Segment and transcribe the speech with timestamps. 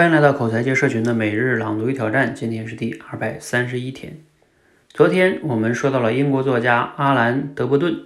[0.00, 4.16] 欢迎来到口才界社群的每日朗读与挑战，今天是第二百三十一天。
[4.88, 8.04] 昨天我们说到了英国作家阿兰·德伯顿，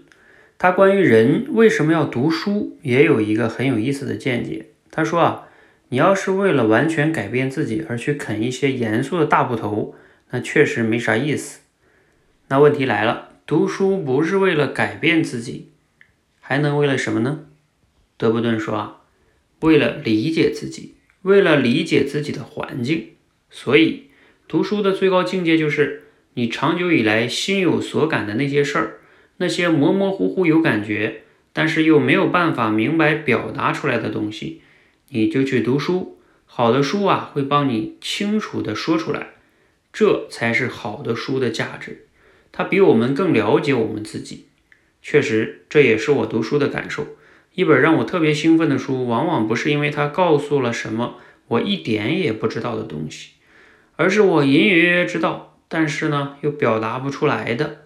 [0.59, 4.71] 他关于人为什么要读书也有一个很有意思的见解。
[4.91, 5.47] 他说啊，
[5.91, 9.95] 你要是为了完全改变自己而去啃一些严肃的大部头，
[10.31, 11.61] 那确实没啥意思。
[12.49, 15.71] 那问题来了，读书不是为了改变自己，
[16.41, 17.45] 还能为了什么呢？
[18.17, 18.97] 德伯顿说啊，
[19.61, 20.94] 为了理解自己。
[21.25, 23.13] 为了理解自己的环境，
[23.51, 24.05] 所以
[24.47, 28.99] 读书的最高境界就是你长久以来心有所感的那些事儿，
[29.39, 31.23] 那些模模糊糊有感觉，
[31.55, 34.61] 但是又没有办法明白表达出来的东西，
[35.09, 36.19] 你就去读书。
[36.45, 39.37] 好的书啊，会帮你清楚的说出来，
[39.93, 42.07] 这才是好的书的价值。
[42.53, 44.49] 它比我们更了解我们自己。
[45.01, 47.17] 确实，这也是我读书的感受。
[47.55, 51.17] 一本让我特别兴奋的书，往往不是因为它告诉了什么
[51.49, 53.31] 我一点也不知道的东西，
[53.97, 57.83] 而是我隐隐约约知道，但是呢又表达不出来的。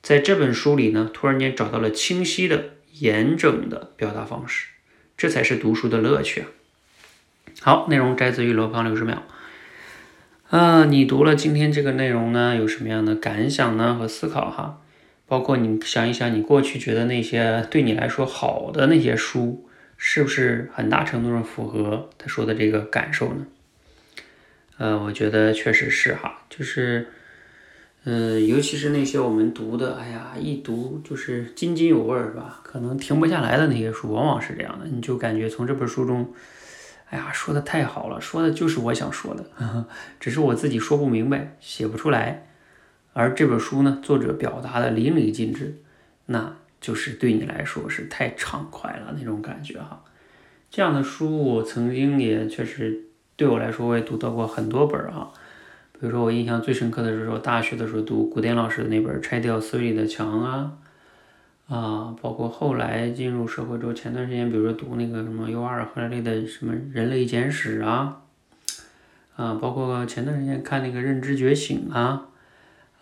[0.00, 4.68] 在这本书里呢，突然间找到了清晰的、严整的表达方式，
[5.16, 6.46] 这才是读书的乐趣啊！
[7.60, 9.24] 好，内容摘自于罗胖六十秒。
[10.48, 14.80] 啊，你读了今天这个内容呢，有什么样的感想呢和思考哈？
[15.30, 19.64] 包括你想一想，你过去觉得那些对你来说好的那些书，
[19.96, 23.46] 是不是很大程度上符合他说的这个感受呢？
[24.78, 27.06] 呃，我觉得确实是哈，就是，
[28.02, 32.58] 嗯，尤其是那些我们读的，哎呀，一读就是津津有味儿，吧？
[32.64, 36.34] 可能停不下来的那些书，往往是这样的，你就感觉从这本书中，
[37.10, 39.44] 哎呀，说的太好了，说的就是我想说的，
[40.18, 42.48] 只是我自己说不明白，写不出来。
[43.12, 45.74] 而这本书呢，作者表达的淋漓尽致，
[46.26, 50.02] 那就是对你来说是太畅快了那种感觉哈。
[50.70, 55.32] 这样的书我曾经也确实对我来说，我也读到过很多本儿哈。
[55.92, 60.72] 比如说我印象最深刻的是说，大学的时候读古典老师的那本《拆掉思维里的墙》啊，
[61.68, 68.22] 啊，包括后来进入社会之后，前段时间比如说读那个什么尤瓦尔·赫拉利的什么《人类简史》啊，
[69.34, 72.28] 啊，包括前段时间看那个《认知觉醒》啊。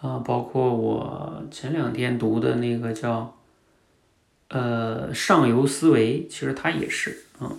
[0.01, 3.37] 啊，包括我前两天读的那个叫，
[4.47, 7.59] 呃，上游思维，其实它也是，嗯，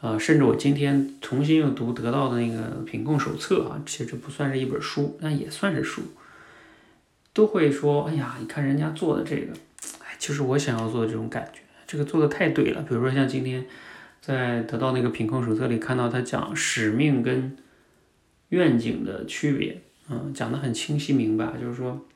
[0.00, 6.00] 啊，甚至我今天重新又读得到的那个品控手册啊，其实这不算是一本书，但也算是书，
[7.34, 9.52] 都会说，哎呀，你看人家做的这个，
[10.02, 12.80] 哎，就是我想要做的这种感觉，这个做的太对了。
[12.80, 13.66] 比如说像今天
[14.22, 17.54] 在得到那个品控手册里看到他讲使命跟
[18.48, 19.82] 愿景的区别。
[20.10, 22.06] 嗯，讲的很清晰明白，就是说，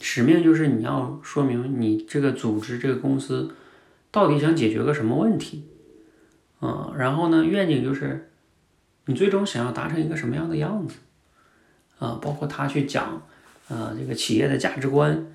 [0.00, 3.54] 使命就是你要说明你这个组织、这个公司
[4.10, 5.66] 到底想解决个什么问题，
[6.60, 8.30] 嗯，然后呢，愿景就是
[9.04, 10.96] 你最终想要达成一个什么样的样子，
[11.98, 13.22] 啊，包括他去讲，
[13.68, 15.26] 啊，这个企业的价值观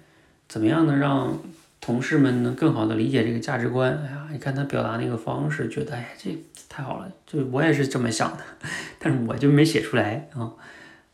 [0.48, 1.40] 怎么样能让
[1.80, 3.96] 同事们能更好的理解这个价值观？
[4.04, 6.36] 哎呀，你看他表达那个方式，觉得哎，这
[6.68, 8.44] 太好了，就我也是这么想的，
[8.98, 10.52] 但是我就没写出来啊。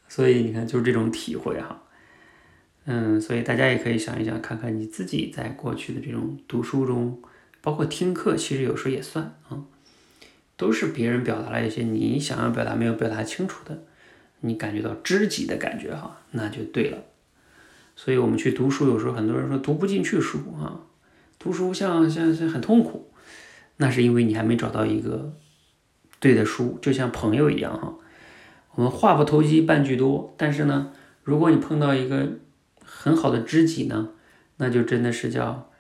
[0.08, 1.84] 所以你看，就是这种体会哈，
[2.86, 7.22] 嗯，所以大家也可以想一想，看看你自己在过去的这种读书中，
[7.62, 9.64] 包括听课，其实有时候也算啊，
[10.56, 13.84] 都是别人表达了一些你想要表达没有表达清楚的，
[14.40, 16.98] 你感觉到知己的感觉哈，那就对了。
[17.96, 20.82] 所以我们去读书，有时候很多人说读不进去书啊，
[21.38, 23.12] 读书像像像很痛苦，
[23.78, 25.34] 那是因为你还没找到一个
[26.20, 27.94] 对的书，就像朋友一样哈。
[28.78, 30.92] 我们话不投机半句多，但是呢，
[31.24, 32.34] 如果你碰到一个
[32.86, 34.10] 很好的知己呢，
[34.58, 35.72] 那就真的是叫，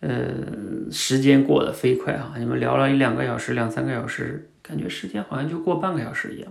[0.00, 2.34] 呃，时间过得飞快啊！
[2.38, 6.50] 你们聊了一两个小时、两三个小时，感觉时间好像就过半个小时一样。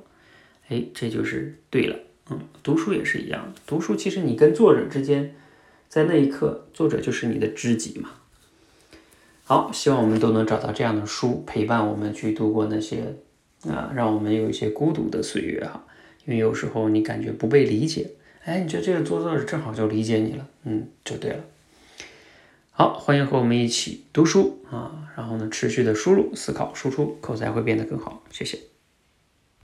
[0.68, 1.96] 哎，这就是对了。
[2.30, 5.34] 嗯，读书也是一样，读书其实你跟作者之间，
[5.88, 8.12] 在那一刻，作者就是你的知己嘛。
[9.44, 13.16] 好，希望我们都能找到这样的书，陪伴我们去度过那些。
[13.68, 15.84] 啊，让我们有一些孤独的岁月哈，
[16.26, 18.12] 因为有时候你感觉不被理解，
[18.46, 21.44] 哎，你觉得这个做作者正好就理解你了，嗯，就对了。
[22.72, 28.24] 好，欢迎和我们一起读书啊，然后呢，持续的输入、思考、输出，口才会变得更好。
[28.32, 28.69] 谢谢。